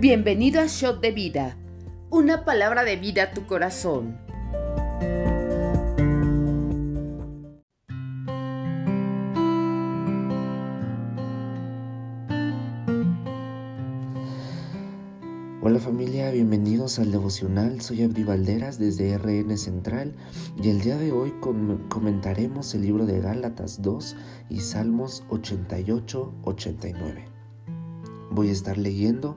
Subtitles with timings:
[0.00, 1.58] Bienvenido a Shot de Vida,
[2.08, 4.16] una palabra de vida a tu corazón.
[15.60, 17.82] Hola familia, bienvenidos al devocional.
[17.82, 20.14] Soy Abdi Valderas desde RN Central
[20.62, 21.34] y el día de hoy
[21.90, 24.16] comentaremos el libro de Gálatas 2
[24.48, 27.26] y Salmos 88-89.
[28.30, 29.36] Voy a estar leyendo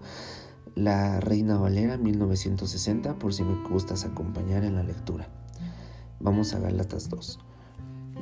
[0.75, 5.27] la Reina Valera 1960 por si me gustas acompañar en la lectura.
[6.19, 7.39] Vamos a Gálatas 2.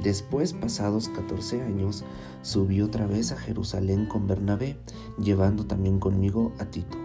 [0.03, 2.03] Después, pasados 14 años,
[2.41, 4.77] subí otra vez a Jerusalén con Bernabé,
[5.17, 6.97] llevando también conmigo a Tito.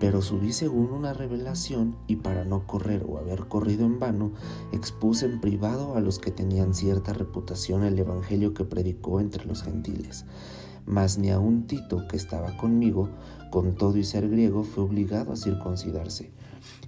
[0.00, 4.32] Pero subí según una revelación y para no correr o haber corrido en vano,
[4.72, 9.62] expuse en privado a los que tenían cierta reputación el Evangelio que predicó entre los
[9.62, 10.24] gentiles
[10.86, 13.08] mas ni aun Tito, que estaba conmigo,
[13.50, 16.30] con todo y ser griego, fue obligado a circuncidarse.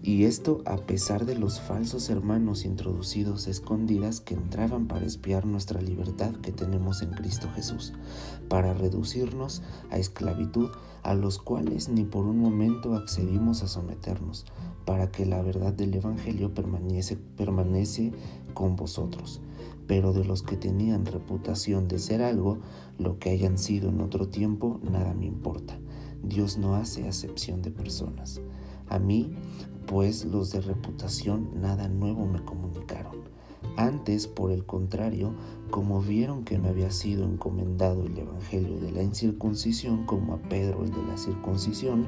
[0.03, 5.81] Y esto a pesar de los falsos hermanos introducidos escondidas que entraban para espiar nuestra
[5.81, 7.93] libertad que tenemos en Cristo Jesús,
[8.49, 10.71] para reducirnos a esclavitud,
[11.03, 14.45] a los cuales ni por un momento accedimos a someternos,
[14.85, 18.13] para que la verdad del Evangelio permanece, permanece
[18.55, 19.41] con vosotros
[19.87, 22.59] pero de los que tenían reputación de ser algo,
[22.99, 25.79] lo que hayan sido en otro tiempo, nada me importa.
[26.23, 28.41] Dios no hace acepción de personas.
[28.89, 29.35] A mí,
[29.87, 33.23] pues los de reputación nada nuevo me comunicaron.
[33.77, 35.33] Antes, por el contrario,
[35.71, 40.85] como vieron que me había sido encomendado el Evangelio de la incircuncisión como a Pedro
[40.85, 42.07] el de la circuncisión,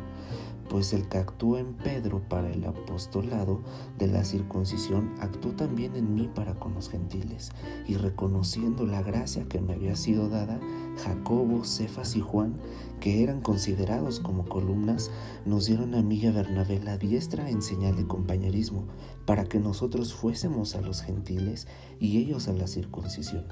[0.69, 3.61] pues el que actuó en Pedro para el apostolado
[3.99, 7.51] de la circuncisión actuó también en mí para con los gentiles,
[7.87, 10.59] y reconociendo la gracia que me había sido dada,
[11.05, 12.57] Jacobo, Cefas y Juan,
[13.01, 15.11] que eran considerados como columnas,
[15.45, 18.85] nos dieron a mí y a Bernabé la diestra en señal de compañerismo,
[19.27, 21.67] para que nosotros fuésemos a los gentiles
[21.99, 23.47] y ellos a la circuncisión.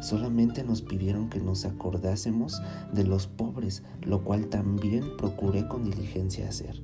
[0.00, 2.62] Solamente nos pidieron que nos acordásemos
[2.92, 6.82] de los pobres, lo cual también procuré con diligencia hacer.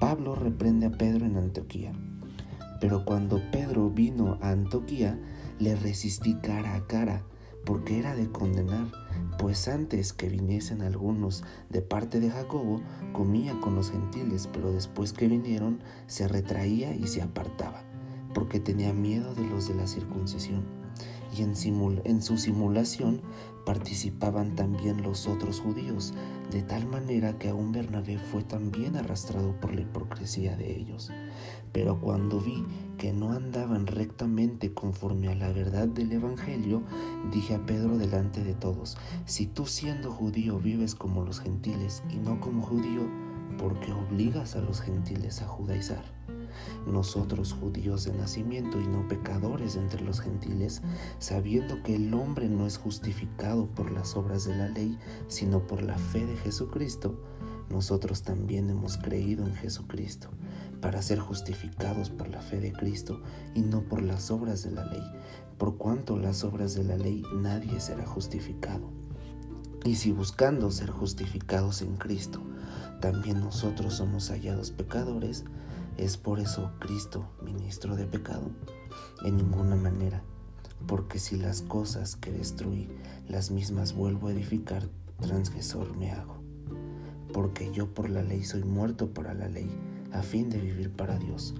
[0.00, 1.92] Pablo reprende a Pedro en Antioquía.
[2.80, 5.18] Pero cuando Pedro vino a Antioquía,
[5.58, 7.22] le resistí cara a cara,
[7.64, 8.92] porque era de condenar,
[9.38, 12.82] pues antes que viniesen algunos de parte de Jacobo,
[13.12, 17.82] comía con los gentiles, pero después que vinieron, se retraía y se apartaba,
[18.34, 20.85] porque tenía miedo de los de la circuncisión
[21.36, 23.20] y en, su simulación
[23.64, 26.14] participaban también los otros judíos,
[26.50, 31.10] de tal manera que aún Bernabé fue también arrastrado por la hipocresía de ellos.
[31.72, 32.64] Pero cuando vi
[32.96, 36.82] que no andaban rectamente conforme a la verdad del Evangelio,
[37.32, 42.16] dije a Pedro delante de todos, si tú siendo judío vives como los gentiles y
[42.16, 43.02] no como judío,
[43.58, 46.15] ¿por qué obligas a los gentiles a judaizar?
[46.86, 50.82] Nosotros judíos de nacimiento y no pecadores entre los gentiles,
[51.18, 55.82] sabiendo que el hombre no es justificado por las obras de la ley, sino por
[55.82, 57.18] la fe de Jesucristo,
[57.70, 60.30] nosotros también hemos creído en Jesucristo,
[60.80, 63.20] para ser justificados por la fe de Cristo
[63.54, 65.02] y no por las obras de la ley,
[65.58, 68.90] por cuanto las obras de la ley nadie será justificado.
[69.84, 72.42] Y si buscando ser justificados en Cristo,
[73.00, 75.44] también nosotros somos hallados pecadores,
[75.98, 78.50] ¿Es por eso Cristo ministro de pecado?
[79.24, 80.22] En ninguna manera,
[80.86, 82.90] porque si las cosas que destruí
[83.28, 84.90] las mismas vuelvo a edificar,
[85.22, 86.36] transgresor me hago.
[87.32, 89.70] Porque yo por la ley soy muerto para la ley,
[90.12, 91.54] a fin de vivir para Dios.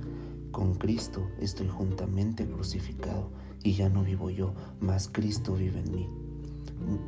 [0.52, 3.30] Con Cristo estoy juntamente crucificado,
[3.62, 6.10] y ya no vivo yo, mas Cristo vive en mí.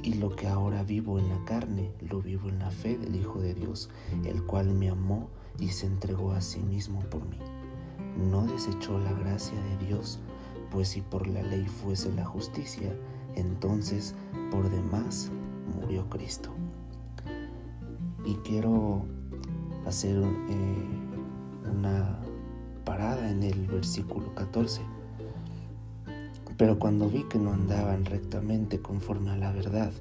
[0.03, 3.39] Y lo que ahora vivo en la carne, lo vivo en la fe del Hijo
[3.39, 3.91] de Dios,
[4.25, 7.39] el cual me amó y se entregó a sí mismo por mí.
[8.31, 10.21] No desechó la gracia de Dios,
[10.71, 12.95] pues si por la ley fuese la justicia,
[13.35, 14.15] entonces
[14.51, 15.31] por demás
[15.81, 16.51] murió Cristo.
[18.25, 19.05] Y quiero
[19.87, 22.19] hacer eh, una
[22.85, 24.83] parada en el versículo 14.
[26.57, 29.93] Pero cuando vi que no andaban rectamente conforme a la verdad,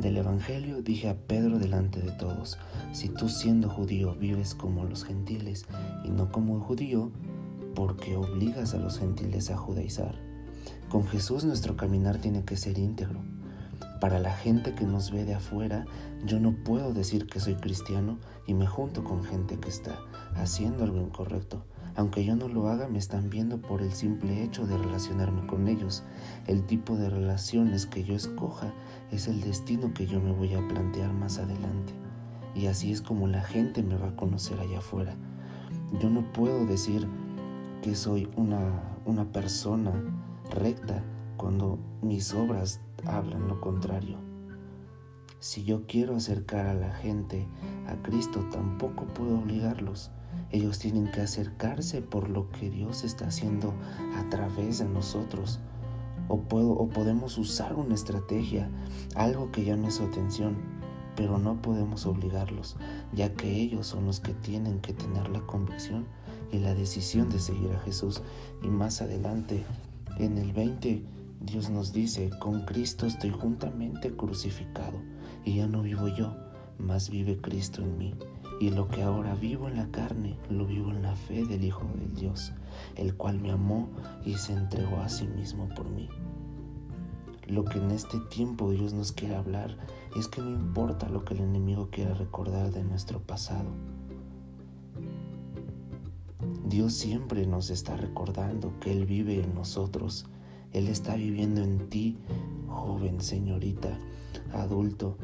[0.00, 2.58] del Evangelio, dije a Pedro delante de todos,
[2.92, 5.66] si tú siendo judío vives como los gentiles
[6.04, 7.10] y no como judío,
[7.74, 10.14] ¿por qué obligas a los gentiles a judaizar?
[10.88, 13.20] Con Jesús nuestro caminar tiene que ser íntegro.
[14.00, 15.84] Para la gente que nos ve de afuera,
[16.24, 19.98] yo no puedo decir que soy cristiano y me junto con gente que está
[20.36, 21.64] haciendo algo incorrecto
[21.98, 25.66] aunque yo no lo haga, me están viendo por el simple hecho de relacionarme con
[25.66, 26.04] ellos.
[26.46, 28.72] El tipo de relaciones que yo escoja
[29.10, 31.92] es el destino que yo me voy a plantear más adelante.
[32.54, 35.16] y así es como la gente me va a conocer allá afuera.
[36.00, 37.08] Yo no puedo decir
[37.82, 39.92] que soy una, una persona
[40.52, 41.02] recta
[41.36, 44.18] cuando mis obras hablan lo contrario.
[45.40, 47.48] Si yo quiero acercar a la gente
[47.88, 50.12] a Cristo, tampoco puedo obligarlos.
[50.50, 53.74] Ellos tienen que acercarse por lo que Dios está haciendo
[54.16, 55.60] a través de nosotros.
[56.28, 58.70] O, puedo, o podemos usar una estrategia,
[59.14, 60.56] algo que llame su atención,
[61.16, 62.76] pero no podemos obligarlos,
[63.12, 66.06] ya que ellos son los que tienen que tener la convicción
[66.52, 68.22] y la decisión de seguir a Jesús.
[68.62, 69.64] Y más adelante,
[70.18, 71.02] en el 20,
[71.40, 74.98] Dios nos dice, con Cristo estoy juntamente crucificado,
[75.44, 76.34] y ya no vivo yo,
[76.78, 78.14] mas vive Cristo en mí.
[78.60, 81.86] Y lo que ahora vivo en la carne, lo vivo en la fe del Hijo
[81.96, 82.52] del Dios,
[82.96, 83.88] el cual me amó
[84.24, 86.08] y se entregó a sí mismo por mí.
[87.46, 89.76] Lo que en este tiempo Dios nos quiere hablar
[90.16, 93.70] es que no importa lo que el enemigo quiera recordar de nuestro pasado.
[96.66, 100.26] Dios siempre nos está recordando que Él vive en nosotros.
[100.72, 102.18] Él está viviendo en ti,
[102.68, 103.96] joven, señorita,
[104.52, 105.16] adulto,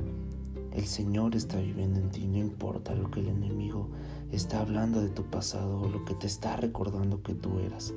[0.75, 3.89] el Señor está viviendo en ti, no importa lo que el enemigo
[4.33, 7.95] está hablando de tu pasado o lo que te está recordando que tú eras.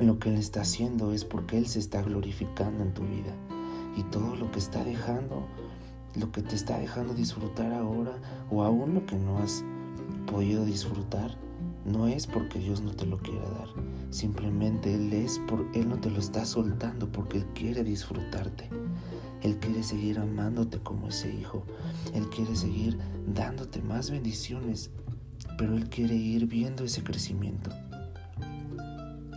[0.00, 3.34] Lo que Él está haciendo es porque Él se está glorificando en tu vida.
[3.96, 5.46] Y todo lo que está dejando,
[6.18, 8.16] lo que te está dejando disfrutar ahora
[8.50, 9.62] o aún lo que no has
[10.26, 11.36] podido disfrutar,
[11.84, 13.68] no es porque Dios no te lo quiera dar.
[14.08, 18.70] Simplemente Él es por Él no te lo está soltando porque Él quiere disfrutarte.
[19.42, 21.64] Él quiere seguir amándote como ese hijo.
[22.14, 24.90] Él quiere seguir dándote más bendiciones,
[25.58, 27.70] pero Él quiere ir viendo ese crecimiento.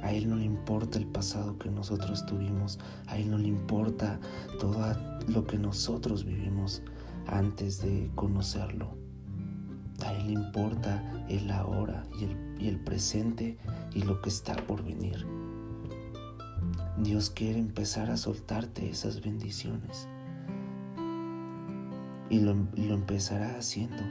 [0.01, 4.19] A Él no le importa el pasado que nosotros tuvimos, a Él no le importa
[4.59, 4.79] todo
[5.27, 6.83] lo que nosotros vivimos
[7.25, 8.95] antes de conocerlo.
[10.05, 13.57] A Él le importa el ahora y el, presente
[13.95, 15.25] y lo que está por venir.
[16.97, 20.07] Dios quiere empezar a soltarte esas bendiciones.
[22.29, 24.01] Y lo, empezará haciendo.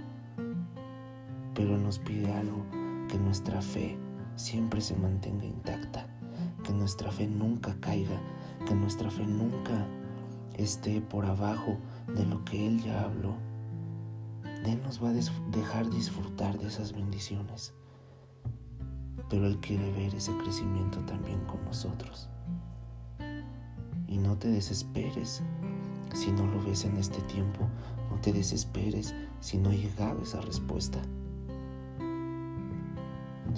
[1.55, 2.63] Pero nos pide algo,
[3.09, 3.97] que nuestra fe
[4.37, 6.07] siempre se mantenga intacta,
[6.63, 8.21] que nuestra fe nunca caiga,
[8.67, 9.87] que nuestra fe nunca
[10.59, 11.79] esté por abajo
[12.15, 13.35] de lo que Él ya habló.
[14.67, 15.13] Él nos va a
[15.51, 17.73] dejar disfrutar de esas bendiciones,
[19.31, 22.29] pero Él quiere ver ese crecimiento también con nosotros.
[24.09, 25.43] Y no te desesperes
[26.15, 27.69] si no lo ves en este tiempo.
[28.11, 31.01] No te desesperes si no ha llegado esa respuesta.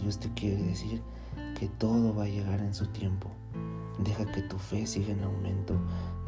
[0.01, 1.03] Dios te quiere decir
[1.59, 3.31] que todo va a llegar en su tiempo.
[3.99, 5.75] Deja que tu fe siga en aumento.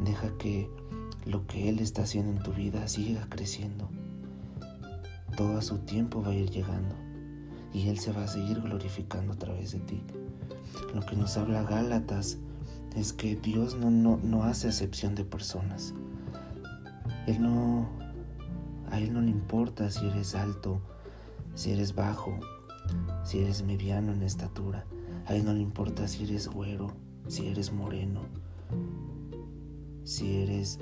[0.03, 0.69] Deja que
[1.25, 3.89] lo que Él está haciendo en tu vida siga creciendo.
[5.37, 6.95] Todo a su tiempo va a ir llegando
[7.73, 10.03] y Él se va a seguir glorificando a través de ti.
[10.93, 12.39] Lo que nos habla Gálatas
[12.95, 15.93] es que Dios no, no, hace excepción de personas.
[17.27, 17.87] Él no,
[18.89, 20.81] a Él no le importa si eres alto,
[21.53, 22.39] si eres bajo,
[23.23, 24.85] si eres mediano en estatura.
[25.27, 26.91] A Él no le importa si eres güero,
[27.27, 28.21] si eres moreno,
[30.03, 30.79] si eres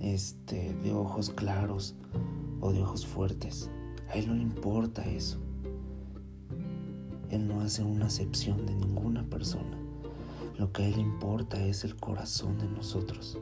[0.00, 1.94] este, de ojos claros
[2.60, 3.70] o de ojos fuertes.
[4.10, 5.38] A Él no le importa eso.
[7.30, 9.83] Él no hace una excepción de ninguna persona.
[10.58, 13.38] Lo que a Él importa es el corazón de nosotros.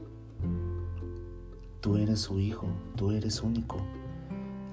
[1.83, 2.66] Tú eres su hijo,
[2.97, 3.76] tú eres único.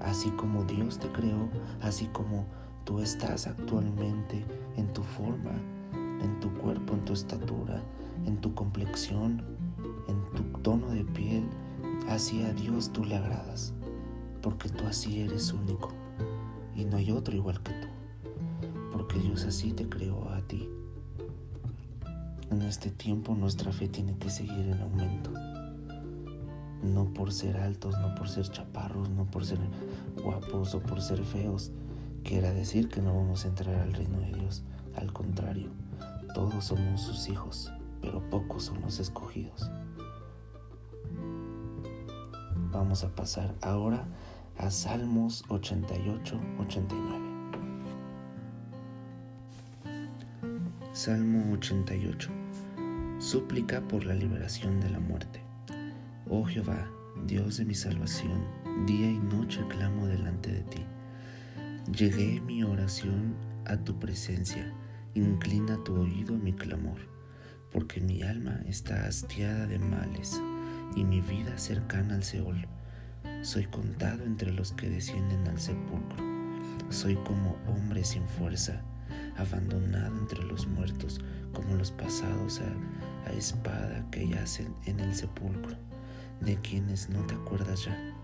[0.00, 1.50] Así como Dios te creó,
[1.82, 2.46] así como
[2.84, 4.42] tú estás actualmente
[4.78, 5.52] en tu forma,
[5.92, 7.82] en tu cuerpo, en tu estatura,
[8.24, 9.44] en tu complexión,
[10.08, 11.44] en tu tono de piel,
[12.08, 13.74] así a Dios tú le agradas,
[14.40, 15.90] porque tú así eres único
[16.74, 17.88] y no hay otro igual que tú,
[18.92, 20.68] porque Dios así te creó a ti.
[22.50, 25.30] En este tiempo nuestra fe tiene que seguir en aumento.
[26.82, 29.58] No por ser altos, no por ser chaparros, no por ser
[30.20, 31.70] guapos o por ser feos,
[32.24, 34.64] quiera decir que no vamos a entrar al reino de Dios.
[34.96, 35.70] Al contrario,
[36.34, 39.70] todos somos sus hijos, pero pocos son los escogidos.
[42.72, 44.04] Vamos a pasar ahora
[44.58, 47.30] a Salmos 88, 89.
[50.92, 52.39] Salmo 88.
[53.20, 55.42] Súplica por la liberación de la muerte.
[56.26, 56.90] Oh Jehová,
[57.26, 58.46] Dios de mi salvación,
[58.86, 60.86] día y noche clamo delante de ti.
[61.94, 63.34] Llegué mi oración
[63.66, 64.72] a tu presencia,
[65.12, 66.96] inclina tu oído a mi clamor,
[67.70, 70.40] porque mi alma está hastiada de males
[70.96, 72.66] y mi vida cercana al Seol.
[73.42, 76.24] Soy contado entre los que descienden al sepulcro.
[76.88, 78.80] Soy como hombre sin fuerza,
[79.36, 81.20] abandonado entre los muertos,
[81.52, 85.76] como los pasados a, a espada que yacen en el sepulcro,
[86.40, 88.14] de quienes no te acuerdas ya,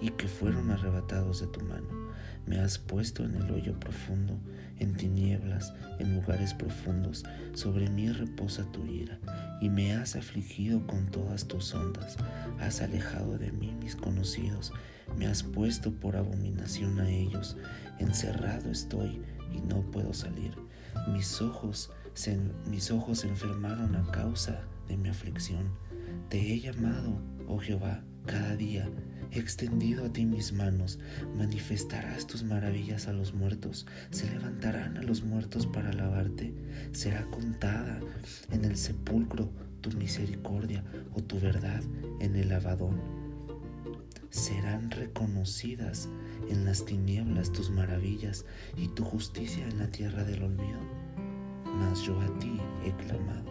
[0.00, 2.00] y que fueron arrebatados de tu mano
[2.46, 4.38] me has puesto en el hoyo profundo,
[4.78, 7.24] en tinieblas, en lugares profundos.
[7.54, 9.18] Sobre mí reposa tu ira,
[9.60, 12.16] y me has afligido con todas tus ondas.
[12.58, 14.72] Has alejado de mí mis conocidos,
[15.16, 17.56] me has puesto por abominación a ellos.
[17.98, 19.22] Encerrado estoy
[19.52, 20.54] y no puedo salir.
[21.12, 21.92] Mis ojos
[22.66, 25.70] mis ojos se enfermaron a causa de mi aflicción.
[26.28, 28.88] Te he llamado, oh Jehová, cada día
[29.32, 30.98] He extendido a ti mis manos,
[31.36, 36.52] manifestarás tus maravillas a los muertos, se levantarán a los muertos para alabarte,
[36.90, 38.00] será contada
[38.50, 39.52] en el sepulcro
[39.82, 40.82] tu misericordia
[41.14, 41.80] o tu verdad
[42.18, 43.00] en el lavadón.
[44.30, 46.08] Serán reconocidas
[46.48, 48.44] en las tinieblas tus maravillas
[48.76, 50.99] y tu justicia en la tierra del olvido.
[51.78, 53.50] Mas yo a ti he clamado,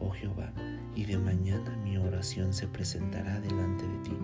[0.00, 0.52] oh Jehová,
[0.94, 4.16] y de mañana mi oración se presentará delante de ti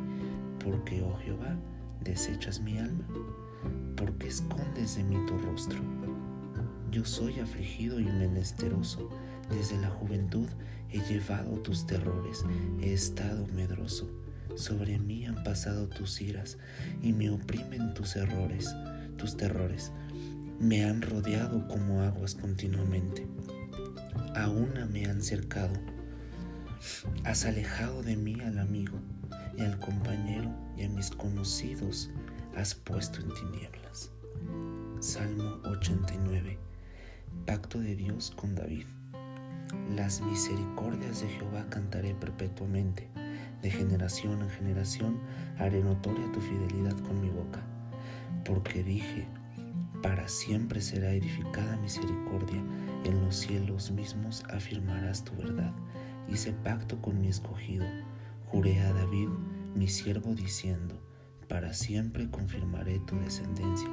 [0.64, 1.56] porque, oh Jehová,
[2.00, 3.04] desechas mi alma?
[3.96, 5.78] porque escondes de mí tu rostro?
[6.90, 9.08] Yo soy afligido y menesteroso.
[9.50, 10.49] Desde la juventud
[10.90, 12.44] he llevado tus terrores,
[12.80, 14.11] he estado medroso.
[14.56, 16.58] Sobre mí han pasado tus iras
[17.02, 18.75] y me oprimen tus errores,
[19.16, 19.92] tus terrores.
[20.61, 23.26] Me han rodeado como aguas continuamente.
[24.35, 25.73] A una me han cercado.
[27.25, 28.99] Has alejado de mí al amigo
[29.56, 32.11] y al compañero y a mis conocidos
[32.56, 34.11] has puesto en tinieblas.
[35.00, 36.59] Salmo 89.
[37.47, 38.87] Pacto de Dios con David.
[39.97, 43.09] Las misericordias de Jehová cantaré perpetuamente.
[43.62, 45.18] De generación en generación
[45.59, 47.62] haré notoria tu fidelidad con mi boca.
[48.44, 49.26] Porque dije,
[50.02, 52.62] para siempre será edificada misericordia,
[53.04, 55.73] en los cielos mismos afirmarás tu verdad.
[56.28, 57.87] Hice pacto con mi escogido
[58.52, 59.28] Juré a David,
[59.75, 61.00] mi siervo, diciendo,
[61.49, 63.88] para siempre confirmaré tu descendencia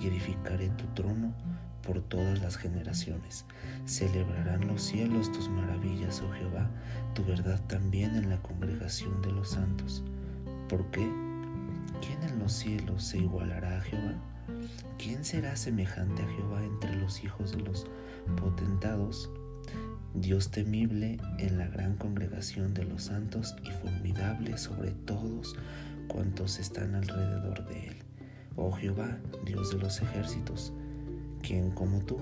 [0.00, 1.34] y edificaré tu trono
[1.82, 3.44] por todas las generaciones.
[3.86, 6.70] Celebrarán los cielos tus maravillas, oh Jehová,
[7.14, 10.04] tu verdad también en la congregación de los santos.
[10.68, 11.10] ¿Por qué?
[12.00, 14.14] ¿Quién en los cielos se igualará a Jehová?
[14.98, 17.86] ¿Quién será semejante a Jehová entre los hijos de los
[18.36, 19.30] potentados?
[20.14, 25.56] Dios temible en la gran congregación de los santos y formidable sobre todos
[26.06, 27.96] cuantos están alrededor de él.
[28.56, 30.72] Oh Jehová, Dios de los ejércitos,
[31.42, 32.18] quien como tú,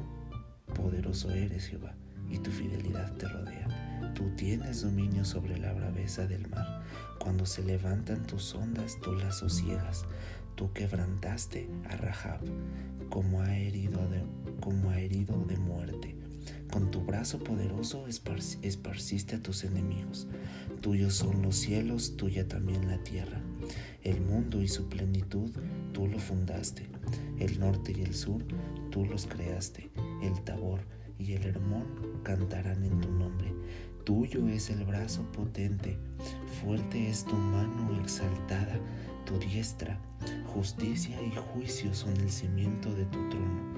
[0.75, 1.95] poderoso eres Jehová,
[2.31, 4.12] y tu fidelidad te rodea.
[4.14, 6.83] Tú tienes dominio sobre la braveza del mar.
[7.19, 10.07] Cuando se levantan tus ondas, tú las sosiegas.
[10.55, 12.41] Tú quebrantaste a Rahab
[13.11, 14.23] como ha herido de,
[14.61, 16.23] como ha herido de muerte
[16.73, 20.27] con tu brazo poderoso esparciste a tus enemigos.
[20.81, 23.43] Tuyos son los cielos, tuya también la tierra.
[24.03, 25.51] El mundo y su plenitud,
[25.93, 26.89] tú lo fundaste.
[27.39, 28.43] El norte y el sur,
[28.91, 29.91] tú los creaste.
[30.23, 30.81] El Tabor
[31.19, 31.85] y el Hermón
[32.23, 33.53] cantarán en tu nombre.
[34.05, 35.99] Tuyo es el brazo potente,
[36.63, 38.81] fuerte es tu mano exaltada,
[39.27, 40.01] tu diestra.
[40.55, 43.73] Justicia y juicio son el cimiento de tu trono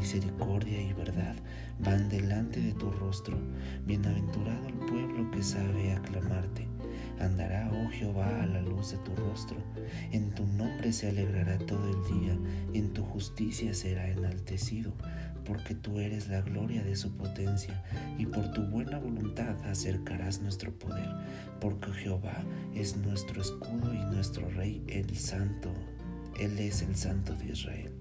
[0.00, 1.36] misericordia y verdad
[1.78, 3.38] van delante de tu rostro.
[3.86, 6.66] Bienaventurado el pueblo que sabe aclamarte.
[7.20, 9.58] Andará, oh Jehová, a la luz de tu rostro.
[10.10, 12.38] En tu nombre se alegrará todo el día,
[12.72, 14.94] en tu justicia será enaltecido,
[15.44, 17.84] porque tú eres la gloria de su potencia,
[18.16, 21.10] y por tu buena voluntad acercarás nuestro poder,
[21.60, 22.42] porque Jehová
[22.74, 25.70] es nuestro escudo y nuestro rey, el santo.
[26.38, 27.92] Él es el santo de Israel.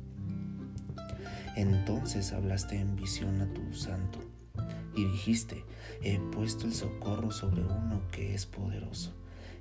[1.55, 4.19] Entonces hablaste en visión a tu santo
[4.95, 5.65] y dijiste,
[6.03, 9.13] he puesto el socorro sobre uno que es poderoso,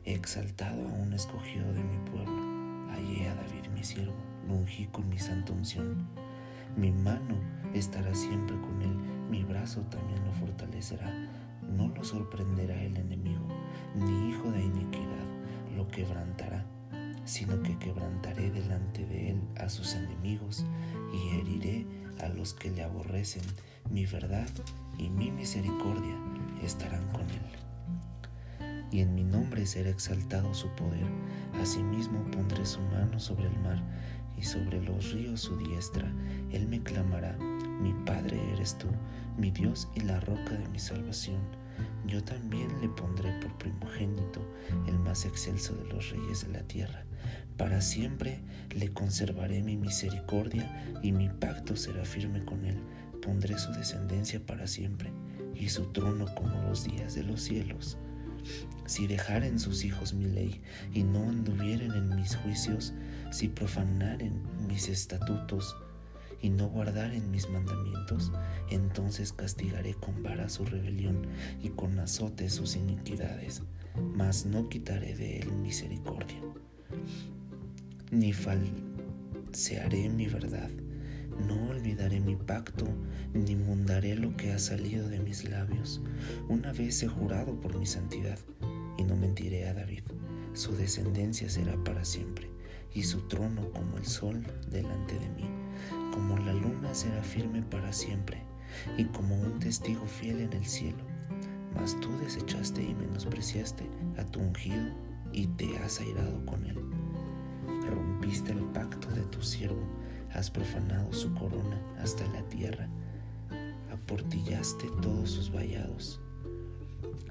[0.05, 4.15] he exaltado a un escogido de mi pueblo, hallé a David mi siervo,
[4.47, 6.07] lo ungí con mi santa unción.
[6.77, 7.35] Mi mano
[7.75, 8.97] estará siempre con él,
[9.31, 11.13] mi brazo también lo fortalecerá.
[11.69, 13.47] No lo sorprenderá el enemigo,
[13.95, 15.27] ni hijo de iniquidad
[15.77, 16.65] lo quebrantará
[17.29, 20.65] sino que quebrantaré delante de él a sus enemigos
[21.13, 21.87] y heriré
[22.21, 23.43] a los que le aborrecen.
[23.91, 24.49] Mi verdad
[24.97, 26.17] y mi misericordia
[26.63, 28.87] estarán con él.
[28.91, 31.07] Y en mi nombre será exaltado su poder.
[31.61, 33.83] Asimismo pondré su mano sobre el mar
[34.39, 36.11] y sobre los ríos su diestra.
[36.51, 37.37] Él me clamará,
[37.83, 38.89] mi Padre eres tú,
[39.37, 41.41] mi Dios y la roca de mi salvación
[42.07, 44.41] yo también le pondré por primogénito,
[44.87, 47.05] el más excelso de los reyes de la tierra.
[47.57, 48.41] Para siempre
[48.75, 52.79] le conservaré mi misericordia y mi pacto será firme con él.
[53.21, 55.13] Pondré su descendencia para siempre
[55.55, 57.99] y su trono como los días de los cielos.
[58.87, 60.63] Si dejaren sus hijos mi ley
[60.95, 62.95] y no anduvieren en mis juicios,
[63.31, 65.77] si profanaren mis estatutos,
[66.41, 68.33] y no guardaren mis mandamientos,
[68.71, 71.27] entonces castigaré con vara su rebelión
[71.63, 73.63] y con azote sus iniquidades,
[74.15, 76.41] mas no quitaré de él misericordia,
[78.11, 80.71] ni falsearé mi verdad.
[81.47, 82.85] No olvidaré mi pacto,
[83.33, 86.03] ni mundaré lo que ha salido de mis labios.
[86.49, 88.41] Una vez he jurado por mi santidad,
[88.97, 90.03] y no mentiré a David.
[90.55, 92.51] Su descendencia será para siempre,
[92.93, 95.58] y su trono como el sol delante de mí
[96.19, 98.43] como la luna será firme para siempre
[98.97, 101.05] y como un testigo fiel en el cielo.
[101.77, 104.89] Mas tú desechaste y menospreciaste a tu ungido
[105.33, 106.77] y te has airado con él.
[107.89, 109.81] Rompiste el pacto de tu siervo,
[110.33, 112.89] has profanado su corona hasta la tierra,
[113.93, 116.21] aportillaste todos sus vallados,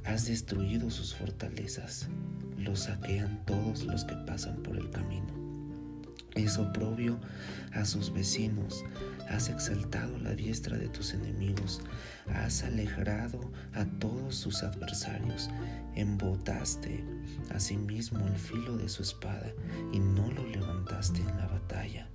[0.06, 2.08] has destruido sus fortalezas,
[2.58, 5.37] los saquean todos los que pasan por el camino
[6.44, 7.20] es oprobio
[7.74, 8.84] a sus vecinos,
[9.30, 11.82] has exaltado la diestra de tus enemigos,
[12.34, 15.50] has alegrado a todos sus adversarios,
[15.96, 17.04] embotaste
[17.54, 19.52] asimismo el filo de su espada
[19.92, 22.08] y no lo levantaste en la batalla.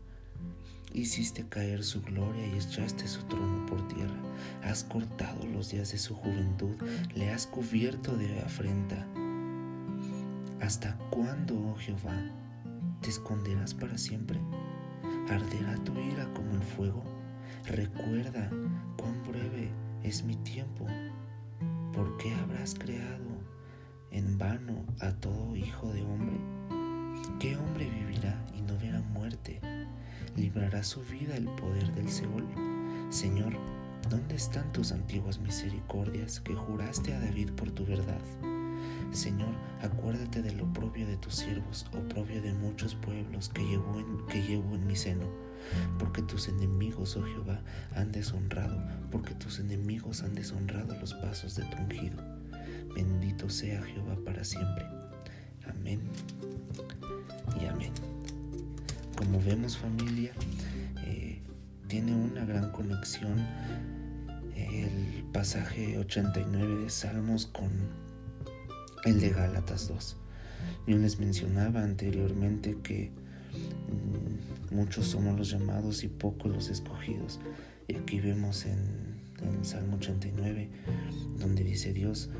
[0.95, 4.15] Hiciste caer su gloria y echaste su trono por tierra.
[4.63, 6.77] Has cortado los días de su juventud,
[7.15, 9.07] le has cubierto de afrenta.
[10.61, 12.23] ¿Hasta cuándo, oh Jehová,
[13.03, 14.39] ¿Te esconderás para siempre?
[15.29, 17.03] ¿Arderá tu ira como el fuego?
[17.67, 18.49] Recuerda
[18.97, 19.73] cuán breve
[20.05, 20.87] es mi tiempo.
[21.93, 23.27] ¿Por qué habrás creado
[24.13, 26.39] en vano a todo hijo de hombre?
[27.41, 29.61] ¿Qué hombre vivirá y no verá muerte?
[30.37, 32.47] ¿Librará su vida el poder del Seol?
[33.11, 33.53] Señor,
[34.11, 38.21] ¿dónde están tus antiguas misericordias que juraste a David por tu verdad?
[39.13, 44.27] Señor, acuérdate de lo propio de tus siervos, propio de muchos pueblos que llevo, en,
[44.27, 45.27] que en mi seno.
[45.99, 47.61] Porque tus enemigos, oh Jehová,
[47.95, 52.17] han deshonrado, porque tus enemigos han deshonrado los pasos de tu ungido.
[52.95, 54.85] Bendito sea Jehová para siempre.
[55.69, 56.01] Amén
[57.61, 57.93] y amén.
[59.17, 60.33] Como vemos familia,
[61.05, 61.41] eh,
[61.87, 63.47] tiene una gran conexión
[64.57, 67.71] el pasaje 89 de Salmos con
[69.05, 70.17] el de Gálatas 2.
[70.87, 73.11] Yo les mencionaba anteriormente que
[74.71, 77.41] mm, muchos somos los llamados y pocos los escogidos.
[77.89, 80.69] Y aquí vemos en, en Salmo 89,
[81.39, 82.31] donde dice Dios,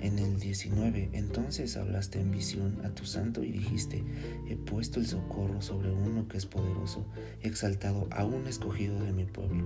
[0.00, 4.04] en el 19, entonces hablaste en visión a tu santo y dijiste,
[4.48, 7.06] he puesto el socorro sobre uno que es poderoso,
[7.42, 9.64] exaltado a un escogido de mi pueblo.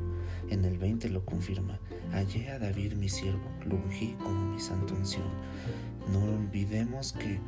[0.51, 1.81] En el 20 lo confirma,
[2.13, 5.27] hallé a David mi siervo, lo ungí como mi santo unción.
[6.13, 7.39] No olvidemos que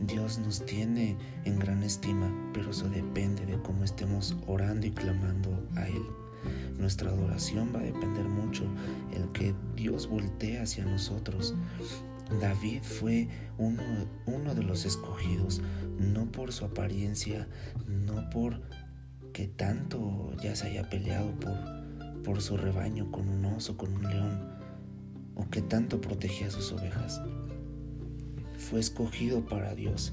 [0.00, 5.66] Dios nos tiene en gran estima, pero eso depende de cómo estemos orando y clamando
[5.76, 6.02] a Él.
[6.78, 8.64] Nuestra adoración va a depender mucho
[9.14, 11.54] el que Dios voltee hacia nosotros
[12.40, 15.62] David fue uno, de los escogidos,
[15.98, 17.46] no por su apariencia,
[17.86, 18.60] no por
[19.32, 24.02] que tanto ya se haya peleado por, por su rebaño con un oso, con un
[24.02, 24.40] león,
[25.36, 27.20] o que tanto protegía a sus ovejas.
[28.58, 30.12] Fue escogido para Dios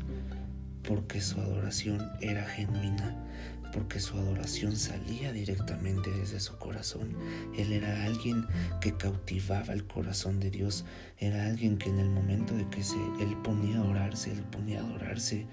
[0.84, 3.16] porque su adoración era genuina,
[3.74, 7.16] porque su adoración salía directamente desde su corazón.
[7.58, 8.46] Él era alguien
[8.82, 10.86] que cautivaba el corazón de Dios,
[11.18, 14.82] era alguien que en el momento de que se, él ponía a orarse, él ponía
[14.82, 15.48] a adorarse,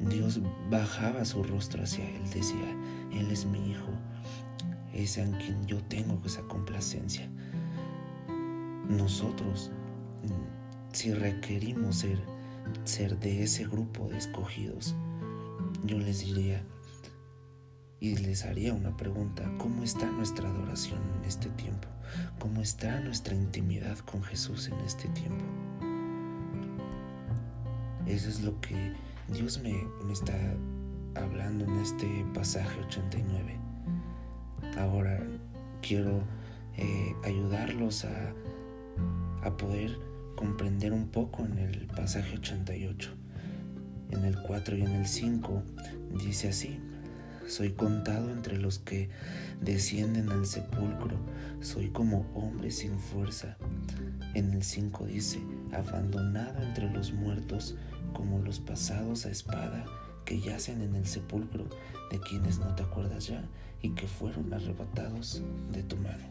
[0.00, 0.40] Dios
[0.70, 2.76] bajaba su rostro hacia él, decía,
[3.12, 3.90] Él es mi hijo,
[4.94, 7.28] es en quien yo tengo esa complacencia.
[8.88, 9.70] Nosotros,
[10.92, 12.18] si requerimos ser,
[12.84, 14.94] ser de ese grupo de escogidos,
[15.84, 16.62] yo les diría,
[18.00, 21.88] y les haría una pregunta, ¿cómo está nuestra adoración en este tiempo?
[22.38, 25.44] ¿Cómo está nuestra intimidad con Jesús en este tiempo?
[28.06, 28.92] Eso es lo que
[29.28, 30.34] Dios me, está
[31.14, 33.58] hablando en este pasaje 89.
[34.78, 35.20] Ahora
[35.82, 36.22] quiero
[36.76, 38.32] eh, ayudarlos a,
[39.42, 39.98] a poder
[40.38, 43.10] comprender un poco en el pasaje 88.
[44.12, 45.64] En el 4 y en el 5
[46.24, 46.78] dice así,
[47.48, 49.10] soy contado entre los que
[49.60, 51.18] descienden al sepulcro,
[51.60, 53.56] soy como hombre sin fuerza.
[54.34, 55.40] En el 5 dice,
[55.72, 57.74] abandonado entre los muertos
[58.14, 59.86] como los pasados a espada
[60.24, 61.64] que yacen en el sepulcro
[62.12, 63.42] de quienes no te acuerdas ya
[63.82, 66.28] y que fueron arrebatados de tu mano.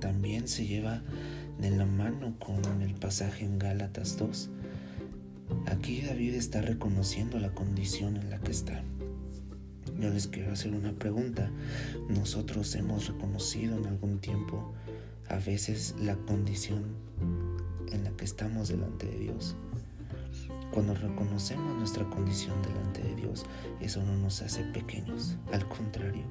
[0.00, 1.02] También se lleva
[1.58, 4.50] de la mano con el pasaje en Gálatas 2.
[5.66, 8.82] Aquí David está reconociendo la condición en la que está.
[9.98, 11.50] Yo les quiero hacer una pregunta.
[12.08, 14.74] Nosotros hemos reconocido en algún tiempo
[15.28, 16.84] a veces la condición
[17.92, 19.56] en la que estamos delante de Dios.
[20.72, 23.46] Cuando reconocemos nuestra condición delante de Dios,
[23.80, 26.24] eso no nos hace pequeños, al contrario.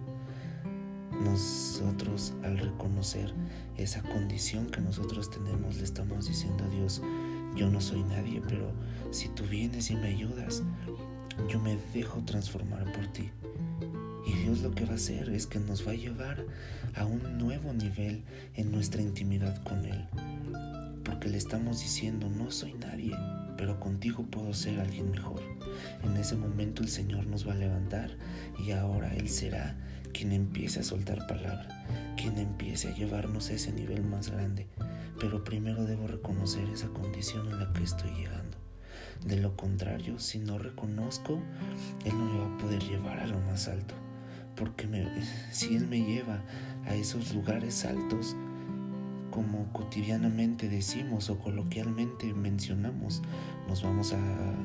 [1.24, 3.34] Nosotros al reconocer
[3.78, 7.02] esa condición que nosotros tenemos, le estamos diciendo a Dios,
[7.56, 8.72] yo no soy nadie, pero
[9.12, 10.64] si tú vienes y me ayudas,
[11.50, 13.32] yo me dejo transformar por ti.
[14.26, 16.46] Y Dios lo que va a hacer es que nos va a llevar
[16.96, 18.24] a un nuevo nivel
[18.56, 20.06] en nuestra intimidad con Él.
[21.04, 23.16] Porque le estamos diciendo, no soy nadie,
[23.58, 25.42] pero contigo puedo ser alguien mejor.
[26.04, 28.18] En ese momento el Señor nos va a levantar
[28.66, 29.76] y ahora Él será
[30.16, 34.68] quien empiece a soltar palabra, quien empiece a llevarnos a ese nivel más grande.
[35.20, 38.58] Pero primero debo reconocer esa condición en la que estoy llegando.
[39.26, 41.42] De lo contrario, si no reconozco,
[42.06, 43.96] Él no me va a poder llevar a lo más alto
[44.56, 44.88] porque
[45.52, 46.42] si Él me lleva
[46.86, 48.36] a esos lugares altos,
[49.32, 53.22] como cotidianamente decimos o coloquialmente mencionamos,
[53.68, 54.18] nos vamos a,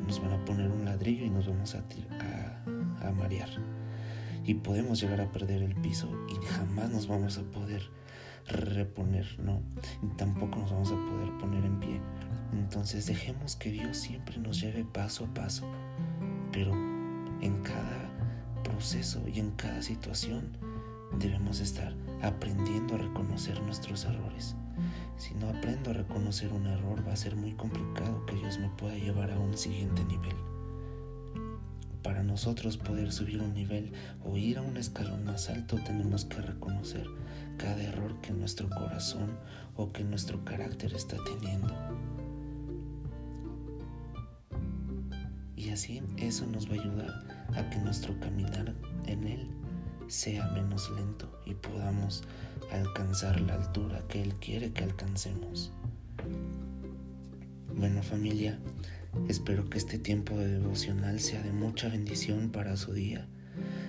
[0.06, 3.50] nos van a poner un ladrillo y nos vamos a, a, a marear.
[4.44, 7.82] Y podemos llegar a perder el piso y jamás nos vamos a poder
[8.46, 9.62] reponer, ¿no?
[10.16, 12.00] Tampoco nos vamos a poder poner en pie.
[12.52, 15.70] Entonces dejemos que Dios siempre nos lleve paso a paso,
[16.52, 18.10] pero en cada
[18.64, 20.56] proceso y en cada situación
[21.18, 24.56] debemos estar aprendiendo a reconocer nuestros errores.
[25.16, 28.68] Si no aprendo a reconocer un error va a ser muy complicado que Dios me
[28.70, 30.49] pueda llevar a un siguiente nivel.
[32.02, 33.92] Para nosotros poder subir un nivel
[34.24, 37.06] o ir a un escalón más alto tenemos que reconocer
[37.58, 39.30] cada error que nuestro corazón
[39.76, 41.74] o que nuestro carácter está teniendo.
[45.56, 48.74] Y así eso nos va a ayudar a que nuestro caminar
[49.06, 49.50] en Él
[50.08, 52.24] sea menos lento y podamos
[52.72, 55.70] alcanzar la altura que Él quiere que alcancemos.
[57.74, 58.58] Bueno familia,
[59.28, 63.26] espero que este tiempo de devocional sea de mucha bendición para su día.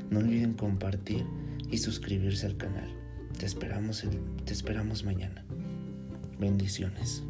[0.10, 1.26] No olviden compartir
[1.70, 2.90] y suscribirse al canal.
[3.38, 4.04] Te esperamos,
[4.46, 5.46] te esperamos mañana.
[6.40, 7.24] Bendiciones.